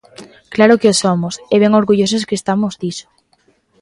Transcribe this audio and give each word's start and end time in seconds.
¡Claro 0.55 0.79
que 0.81 0.91
o 0.93 0.99
somos, 1.03 1.33
e 1.53 1.55
ben 1.61 1.73
orgullosos 1.81 2.25
que 2.27 2.37
estamos 2.39 2.73
diso! 2.81 3.07